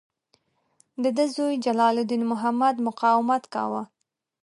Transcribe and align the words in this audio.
د 1.03 1.05
ده 1.17 1.25
زوی 1.35 1.53
جلال 1.65 1.95
الدین 2.01 2.23
محمد 2.31 2.75
مقاومت 2.87 3.43
کاوه. 3.53 3.83